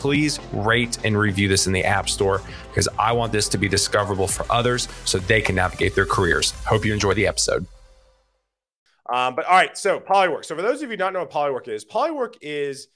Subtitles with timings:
[0.00, 3.68] please rate and review this in the App Store because I want this to be
[3.68, 6.52] discoverable for others so they can navigate their careers.
[6.64, 7.66] Hope you enjoy the episode.
[9.12, 10.44] Um, but all right, so Polywork.
[10.44, 12.88] So for those of you who don't know what Polywork is, Polywork is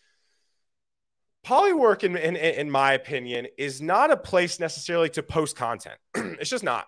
[1.45, 5.97] Polywork, in, in, in my opinion, is not a place necessarily to post content.
[6.15, 6.87] it's just not.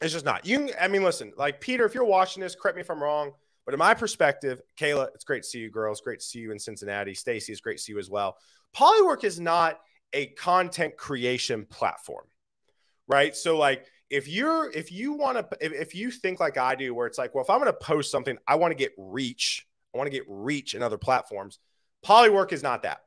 [0.00, 0.46] It's just not.
[0.46, 3.32] You, I mean, listen, like Peter, if you're watching this, correct me if I'm wrong,
[3.64, 6.00] but in my perspective, Kayla, it's great to see you, girls.
[6.00, 7.14] Great to see you in Cincinnati.
[7.14, 8.36] Stacy, it's great to see you as well.
[8.76, 9.80] Polywork is not
[10.12, 12.24] a content creation platform,
[13.06, 13.34] right?
[13.34, 16.94] So like if you're if you want to if, if you think like I do,
[16.94, 19.66] where it's like, well, if I'm going to post something, I want to get reach.
[19.94, 21.58] I want to get reach in other platforms.
[22.04, 23.00] Polywork is not that.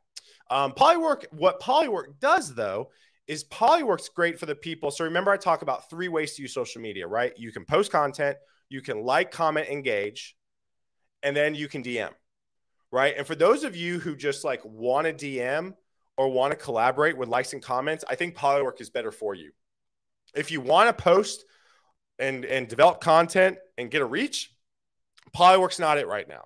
[0.49, 2.89] Um, Polywork, what Polywork does though
[3.27, 4.89] is Polywork's great for the people.
[4.89, 7.33] So remember, I talk about three ways to use social media, right?
[7.37, 8.37] You can post content,
[8.69, 10.36] you can like, comment, engage,
[11.23, 12.11] and then you can DM
[12.91, 13.15] right?
[13.17, 15.73] And for those of you who just like want to DM
[16.17, 19.51] or want to collaborate with likes and comments, I think Polywork is better for you.
[20.35, 21.45] If you want to post
[22.19, 24.53] and and develop content and get a reach,
[25.35, 26.45] Polywork's not it right now.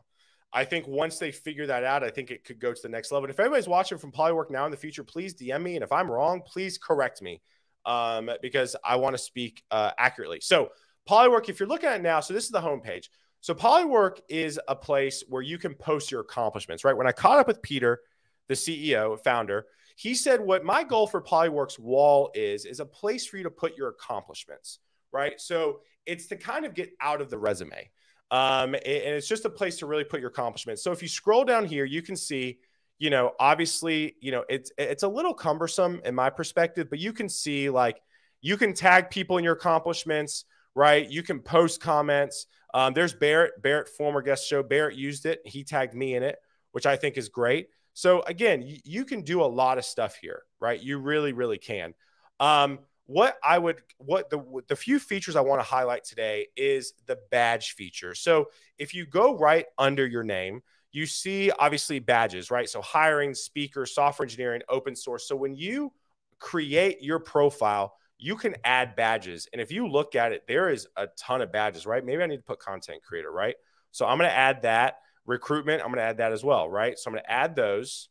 [0.53, 3.11] I think once they figure that out, I think it could go to the next
[3.11, 3.25] level.
[3.25, 5.75] And if anybody's watching from Polywork now in the future, please DM me.
[5.75, 7.41] And if I'm wrong, please correct me
[7.85, 10.41] um, because I want to speak uh, accurately.
[10.41, 10.71] So,
[11.09, 13.07] Polywork, if you're looking at it now, so this is the homepage.
[13.41, 16.95] So Polywork is a place where you can post your accomplishments, right?
[16.95, 18.01] When I caught up with Peter,
[18.47, 19.65] the CEO, founder,
[19.95, 23.49] he said what my goal for Polywork's wall is is a place for you to
[23.49, 24.79] put your accomplishments,
[25.11, 25.39] right?
[25.41, 27.89] So it's to kind of get out of the resume.
[28.29, 30.83] Um, and it's just a place to really put your accomplishments.
[30.83, 32.59] So if you scroll down here, you can see,
[32.97, 37.11] you know, obviously, you know, it's it's a little cumbersome in my perspective, but you
[37.11, 38.01] can see like
[38.41, 41.09] you can tag people in your accomplishments, right?
[41.09, 42.47] You can post comments.
[42.73, 44.63] Um, there's Barrett, Barrett, former guest show.
[44.63, 45.41] Barrett used it.
[45.45, 46.37] He tagged me in it,
[46.71, 47.67] which I think is great.
[47.93, 50.81] So again, you, you can do a lot of stuff here, right?
[50.81, 51.93] You really, really can.
[52.39, 56.93] Um, what I would, what the the few features I want to highlight today is
[57.07, 58.15] the badge feature.
[58.15, 60.61] So if you go right under your name,
[60.93, 62.69] you see obviously badges, right?
[62.69, 65.27] So hiring, speaker, software engineering, open source.
[65.27, 65.91] So when you
[66.39, 69.47] create your profile, you can add badges.
[69.51, 72.05] And if you look at it, there is a ton of badges, right?
[72.05, 73.55] Maybe I need to put content creator, right?
[73.89, 74.99] So I'm going to add that.
[75.25, 76.97] Recruitment, I'm going to add that as well, right?
[76.97, 78.09] So I'm going to add those,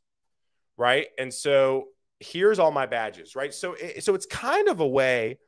[0.77, 1.07] right?
[1.17, 1.87] And so
[2.19, 3.55] here's all my badges, right?
[3.55, 5.39] So, it, so it's kind of a way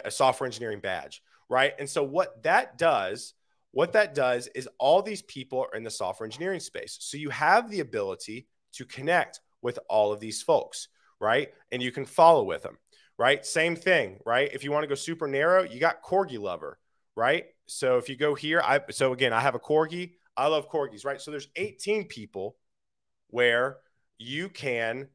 [0.08, 1.72] software engineering badge right?
[1.78, 3.34] And so what that does
[3.72, 6.98] what that does is all these people are in the software engineering space.
[7.00, 10.88] So you have the ability to connect with all of these folks,
[11.20, 11.48] right?
[11.70, 12.78] And you can follow with them,
[13.18, 13.44] right?
[13.44, 14.50] Same thing, right?
[14.52, 16.78] If you want to go super narrow, you got Corgi Lover,
[17.16, 17.46] right?
[17.66, 20.12] So if you go here, I so again, I have a Corgi.
[20.36, 21.20] I love Corgis, right?
[21.20, 22.56] So there's 18 people
[23.28, 23.78] where
[24.18, 25.08] you can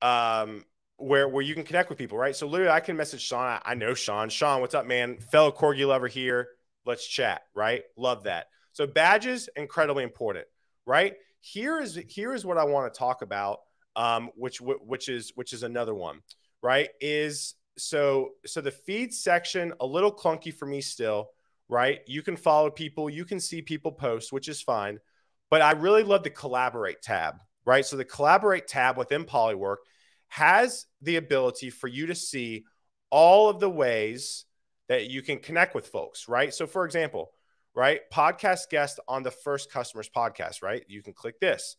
[0.00, 0.64] um
[0.96, 2.34] where where you can connect with people, right?
[2.34, 3.44] So literally I can message Sean.
[3.44, 4.30] I, I know Sean.
[4.30, 5.18] Sean, what's up, man?
[5.18, 6.48] Fellow Corgi lover here
[6.86, 7.82] Let's chat, right?
[7.96, 8.46] Love that.
[8.72, 10.46] So badges incredibly important,
[10.86, 11.14] right?
[11.40, 13.58] Here is here is what I want to talk about,
[13.96, 16.20] um, which which is which is another one,
[16.62, 16.88] right?
[17.00, 21.30] Is so so the feed section a little clunky for me still,
[21.68, 22.00] right?
[22.06, 24.98] You can follow people, you can see people post, which is fine,
[25.50, 27.84] but I really love the collaborate tab, right?
[27.84, 29.76] So the collaborate tab within Polywork
[30.28, 32.64] has the ability for you to see
[33.10, 34.44] all of the ways
[34.90, 36.52] that you can connect with folks, right?
[36.52, 37.30] So, for example,
[37.76, 40.82] right, podcast guest on the first customer's podcast, right?
[40.88, 41.76] You can click this,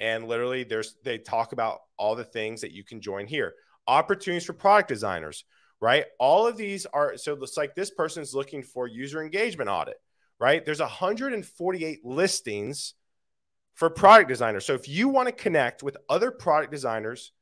[0.00, 3.52] and literally, there's they talk about all the things that you can join here.
[3.86, 5.44] Opportunities for product designers,
[5.78, 6.06] right?
[6.18, 9.98] All of these are so it's like this person is looking for user engagement audit,
[10.40, 10.64] right?
[10.64, 12.94] There's 148 listings
[13.74, 14.64] for product designers.
[14.64, 17.32] So if you want to connect with other product designers,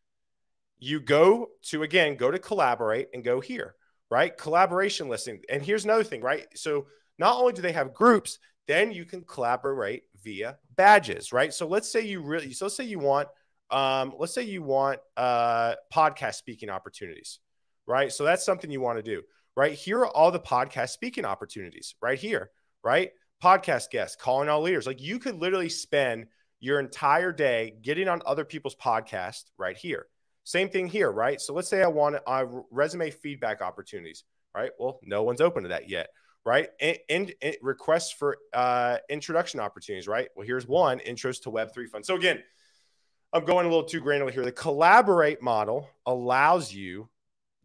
[0.81, 3.77] you go to again, go to collaborate and go here,
[4.13, 4.37] right?
[4.37, 5.41] Collaboration listing.
[5.49, 6.47] And here's another thing, right?
[6.55, 6.87] So
[7.19, 8.39] not only do they have groups,
[8.69, 11.53] then you can collaborate via badges, right?
[11.53, 13.29] So let's say you really, so let's say you want,
[13.71, 17.41] um, let's say you want uh, podcast speaking opportunities,
[17.87, 18.13] right?
[18.13, 19.23] So that's something you want to do,
[19.57, 19.73] right?
[19.73, 22.51] Here are all the podcast speaking opportunities right here,
[22.85, 23.13] right?
[23.43, 24.87] Podcast guests, calling all leaders.
[24.87, 26.27] Like you could literally spend
[26.61, 30.07] your entire day getting on other people's podcasts right here.
[30.45, 31.41] Same thing here, right?
[31.41, 34.25] So let's say I want uh, resume feedback opportunities,
[34.55, 34.71] right?
[34.79, 36.09] Well, no one's open to that yet,
[36.45, 36.69] right?
[36.81, 40.29] And, and, and requests for uh, introduction opportunities, right?
[40.35, 42.09] Well, here's one intros to Web3 funds.
[42.09, 42.43] So again,
[43.33, 44.45] I'm going a little too granular here.
[44.45, 47.09] The collaborate model allows you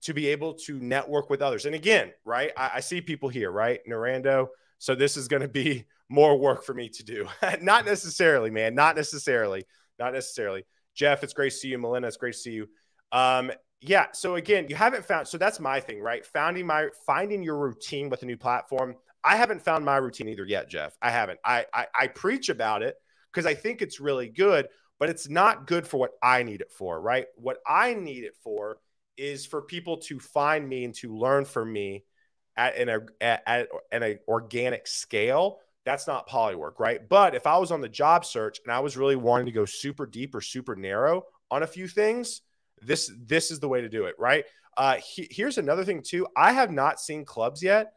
[0.02, 1.66] to be able to network with others.
[1.66, 3.80] And again, right, I, I see people here, right?
[3.90, 4.48] Narando.
[4.78, 7.28] So this is going to be more work for me to do.
[7.62, 8.76] Not necessarily, man.
[8.76, 9.66] Not necessarily.
[10.00, 10.64] Not necessarily.
[10.98, 11.78] Jeff, it's great to see you.
[11.78, 12.68] Melinda, it's great to see you.
[13.12, 14.08] Um, yeah.
[14.12, 15.28] So again, you haven't found.
[15.28, 16.26] So that's my thing, right?
[16.26, 18.96] Finding my finding your routine with a new platform.
[19.24, 20.98] I haven't found my routine either yet, Jeff.
[21.02, 21.40] I haven't.
[21.46, 22.96] I I, I preach about it
[23.32, 24.68] because I think it's really good,
[25.00, 27.28] but it's not good for what I need it for, right?
[27.36, 28.80] What I need it for
[29.16, 32.04] is for people to find me and to learn from me
[32.56, 35.60] at an, at, at an organic scale.
[35.88, 37.00] That's not polywork, right?
[37.08, 39.64] But if I was on the job search and I was really wanting to go
[39.64, 42.42] super deep or super narrow on a few things,
[42.82, 44.44] this this is the way to do it, right?
[44.76, 46.28] Uh, he, here's another thing too.
[46.36, 47.94] I have not seen clubs yet.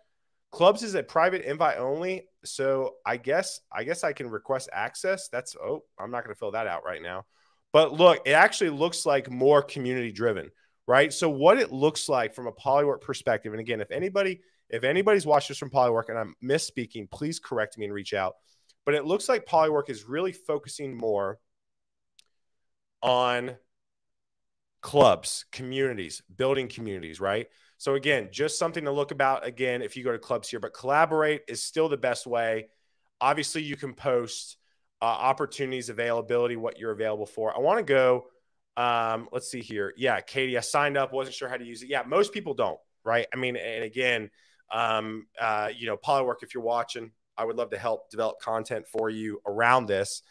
[0.53, 5.27] Clubs is a private invite only, so I guess I guess I can request access.
[5.27, 7.27] That's oh, I'm not going to fill that out right now.
[7.73, 10.53] But look, it actually looks like more community driven
[10.91, 11.13] right?
[11.13, 14.41] So what it looks like from a polywork perspective, and again, if anybody
[14.71, 18.35] if anybody's watched this from polywork and I'm misspeaking, please correct me and reach out.
[18.85, 21.39] But it looks like polywork is really focusing more
[23.03, 23.57] on
[24.81, 27.47] clubs, communities, building communities, right?
[27.79, 30.75] So again, just something to look about again if you go to clubs here, but
[30.75, 32.67] collaborate is still the best way.
[33.21, 34.57] Obviously, you can post
[35.01, 37.57] uh, opportunities, availability, what you're available for.
[37.57, 38.27] I want to go
[38.81, 39.93] um, let's see here.
[39.99, 41.91] Yeah, Katie, I signed up, wasn't sure how to use it.
[41.91, 43.27] Yeah, most people don't, right?
[43.33, 44.31] I mean, and again,
[44.73, 48.87] um, uh, you know, Polywork, if you're watching, I would love to help develop content
[48.89, 50.23] for you around this.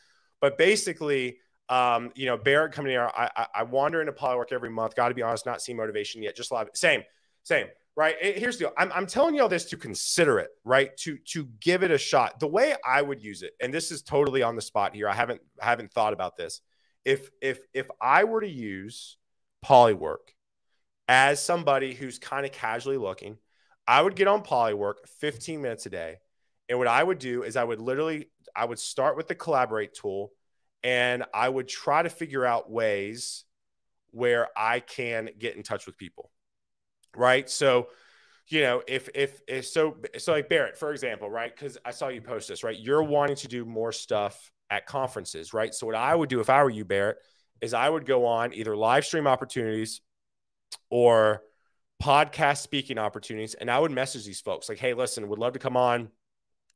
[0.41, 1.37] But basically,
[1.67, 4.95] um, you know, Barrett coming here, I, I, I wander into Polywork every month.
[4.95, 6.35] Got to be honest, not seeing motivation yet.
[6.35, 6.75] Just love it.
[6.75, 7.03] Same,
[7.43, 7.67] same.
[7.95, 8.15] Right.
[8.19, 8.73] Here's the deal.
[8.77, 10.95] I'm, I'm telling you all this to consider it, right?
[10.99, 12.39] To to give it a shot.
[12.39, 15.09] The way I would use it, and this is totally on the spot here.
[15.09, 16.61] I haven't haven't thought about this
[17.05, 19.17] if if if I were to use
[19.65, 20.33] Polywork
[21.07, 23.37] as somebody who's kind of casually looking,
[23.87, 26.17] I would get on Polywork 15 minutes a day.
[26.69, 29.93] And what I would do is I would literally I would start with the collaborate
[29.93, 30.31] tool
[30.83, 33.45] and I would try to figure out ways
[34.11, 36.31] where I can get in touch with people.
[37.15, 37.49] Right?
[37.49, 37.87] So,
[38.47, 41.55] you know, if if, if so so like Barrett, for example, right?
[41.55, 42.77] Cuz I saw you post this, right?
[42.77, 45.73] You're wanting to do more stuff at conferences, right?
[45.73, 47.17] So what I would do if I were you, Barrett,
[47.61, 50.01] is I would go on either live stream opportunities
[50.89, 51.41] or
[52.01, 55.59] podcast speaking opportunities, and I would message these folks like, "Hey, listen, would love to
[55.59, 56.09] come on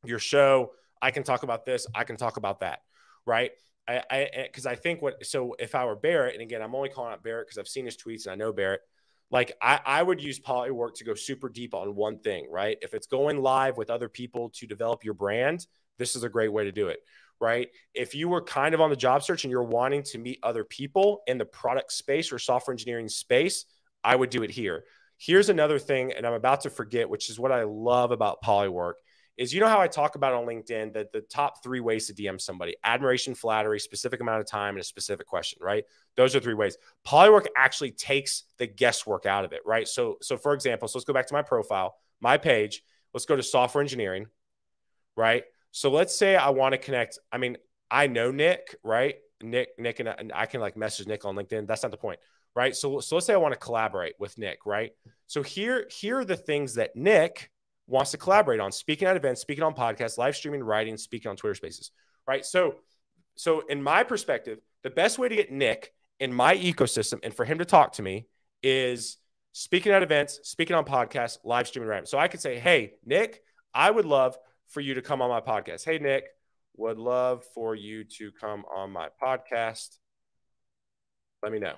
[0.04, 0.74] your show.
[1.02, 1.88] I can talk about this.
[1.96, 2.80] I can talk about that."
[3.26, 3.52] Right?
[3.88, 6.90] I because I, I, think what so if I were Barrett, and again, I'm only
[6.90, 8.82] calling out Barrett because I've seen his tweets and I know Barrett.
[9.30, 12.78] Like I, I would use Polywork to go super deep on one thing, right?
[12.82, 15.66] If it's going live with other people to develop your brand,
[15.98, 17.00] this is a great way to do it
[17.44, 17.68] right?
[17.94, 20.64] If you were kind of on the job search and you're wanting to meet other
[20.64, 23.66] people in the product space or software engineering space,
[24.02, 24.86] I would do it here.
[25.18, 28.94] Here's another thing, and I'm about to forget, which is what I love about Polywork.
[29.36, 32.14] Is you know how I talk about on LinkedIn that the top three ways to
[32.14, 35.84] DM somebody admiration, flattery, specific amount of time, and a specific question, right?
[36.16, 36.78] Those are three ways.
[37.06, 39.88] Polywork actually takes the guesswork out of it, right?
[39.88, 42.84] So, so for example, so let's go back to my profile, my page.
[43.14, 44.28] Let's go to software engineering,
[45.18, 45.44] right?
[45.74, 47.18] So let's say I want to connect.
[47.32, 47.58] I mean,
[47.90, 49.16] I know Nick, right?
[49.42, 51.68] Nick, Nick, and I, and I can like message Nick on LinkedIn.
[51.68, 52.20] That's not the point,
[52.56, 52.76] right?
[52.76, 54.92] So, so let's say I want to collaborate with Nick, right?
[55.26, 57.50] So here, here are the things that Nick
[57.88, 61.36] wants to collaborate on: speaking at events, speaking on podcasts, live streaming, writing, speaking on
[61.36, 61.90] Twitter Spaces,
[62.28, 62.46] right?
[62.46, 62.76] So,
[63.36, 67.46] so in my perspective, the best way to get Nick in my ecosystem and for
[67.46, 68.28] him to talk to me
[68.62, 69.18] is
[69.54, 72.06] speaking at events, speaking on podcasts, live streaming random.
[72.06, 73.42] So I could say, hey, Nick,
[73.74, 74.38] I would love
[74.70, 75.86] for you to come on my podcast.
[75.86, 76.26] Hey, Nick,
[76.76, 79.98] would love for you to come on my podcast.
[81.42, 81.76] Let me know.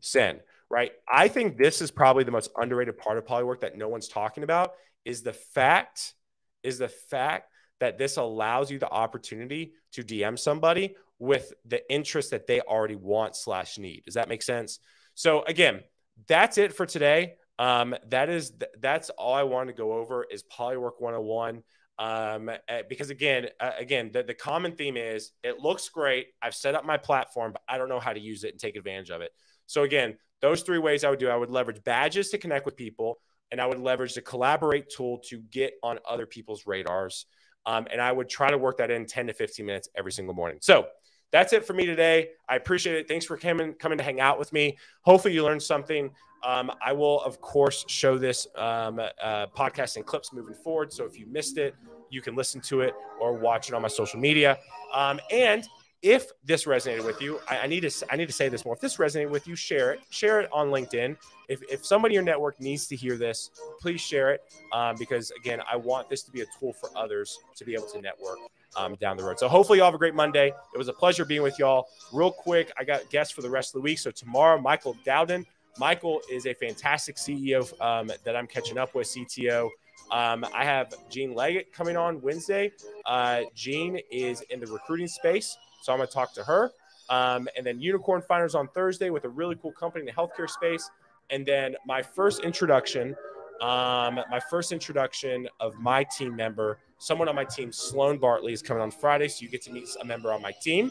[0.00, 0.92] Send, right?
[1.10, 4.42] I think this is probably the most underrated part of polywork that no one's talking
[4.42, 4.72] about
[5.04, 6.14] is the fact
[6.62, 12.32] is the fact that this allows you the opportunity to DM somebody with the interest
[12.32, 14.04] that they already want slash need.
[14.04, 14.80] Does that make sense?
[15.14, 15.80] So again,
[16.26, 17.34] that's it for today.
[17.58, 21.62] Um, that is that's all I wanted to go over is Polywork 101.
[21.98, 26.28] Um, eh, because again, uh, again, the, the common theme is it looks great.
[26.40, 28.76] I've set up my platform, but I don't know how to use it and take
[28.76, 29.32] advantage of it.
[29.66, 32.76] So again, those three ways I would do, I would leverage badges to connect with
[32.76, 33.18] people,
[33.50, 37.26] and I would leverage the collaborate tool to get on other people's radars.
[37.66, 40.34] Um, and I would try to work that in 10 to 15 minutes every single
[40.34, 40.58] morning.
[40.62, 40.86] So
[41.30, 42.30] that's it for me today.
[42.48, 43.08] I appreciate it.
[43.08, 44.78] Thanks for coming coming to hang out with me.
[45.02, 46.10] Hopefully, you learned something.
[46.44, 50.92] Um, I will, of course, show this um, uh, podcast in clips moving forward.
[50.92, 51.74] So if you missed it,
[52.10, 54.58] you can listen to it or watch it on my social media.
[54.94, 55.66] Um, and
[56.02, 58.74] if this resonated with you, I, I, need to I need to say this more.
[58.74, 60.00] If this resonated with you, share it.
[60.10, 61.16] Share it on LinkedIn.
[61.48, 63.50] If, if somebody in your network needs to hear this,
[63.80, 67.38] please share it um, because again, I want this to be a tool for others
[67.56, 68.38] to be able to network
[68.76, 69.38] um, down the road.
[69.38, 70.52] So hopefully, you all have a great Monday.
[70.74, 71.88] It was a pleasure being with y'all.
[72.12, 73.98] Real quick, I got guests for the rest of the week.
[73.98, 75.46] So tomorrow, Michael Dowden.
[75.78, 79.70] Michael is a fantastic CEO um, that I'm catching up with, CTO.
[80.10, 82.72] Um, I have Jean Leggett coming on Wednesday.
[83.04, 85.56] Uh, Jean is in the recruiting space.
[85.82, 86.70] So I'm going to talk to her.
[87.10, 90.48] Um, and then Unicorn Finders on Thursday with a really cool company in the healthcare
[90.48, 90.90] space.
[91.30, 93.14] And then my first introduction,
[93.60, 98.62] um, my first introduction of my team member, someone on my team, Sloan Bartley, is
[98.62, 99.28] coming on Friday.
[99.28, 100.90] So you get to meet a member on my team,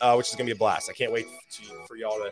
[0.00, 0.90] uh, which is going to be a blast.
[0.90, 2.30] I can't wait to, for y'all to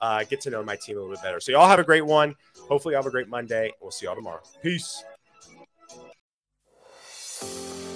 [0.00, 1.40] uh, get to know my team a little bit better.
[1.40, 2.34] So y'all have a great one.
[2.68, 3.72] Hopefully, you have a great Monday.
[3.80, 4.40] We'll see y'all tomorrow.
[4.62, 5.02] Peace.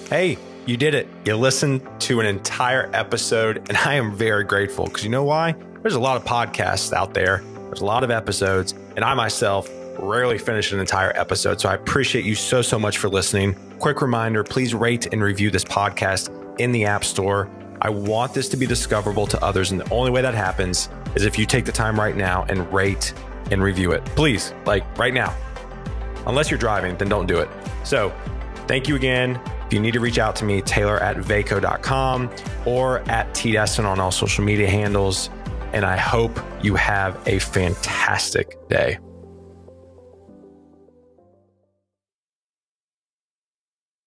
[0.09, 1.07] Hey, you did it.
[1.25, 5.55] You listened to an entire episode, and I am very grateful because you know why?
[5.81, 9.69] There's a lot of podcasts out there, there's a lot of episodes, and I myself
[9.99, 11.59] rarely finish an entire episode.
[11.59, 13.55] So I appreciate you so, so much for listening.
[13.79, 17.49] Quick reminder please rate and review this podcast in the App Store.
[17.81, 19.71] I want this to be discoverable to others.
[19.71, 22.71] And the only way that happens is if you take the time right now and
[22.73, 23.13] rate
[23.51, 24.05] and review it.
[24.05, 25.35] Please, like right now.
[26.25, 27.49] Unless you're driving, then don't do it.
[27.83, 28.13] So
[28.67, 29.39] thank you again.
[29.65, 32.29] If you need to reach out to me, Taylor at vaco.com
[32.65, 35.29] or at TDesseyn on all social media handles.
[35.73, 38.99] And I hope you have a fantastic day.